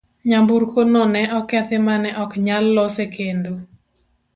Nyamburko 0.29 0.79
no 0.93 1.01
ne 1.13 1.21
okethi 1.39 1.77
ma 1.85 1.95
ne 2.03 2.09
ok 2.23 2.31
nyal 2.45 2.65
lose 2.75 3.03
kendo. 3.15 3.51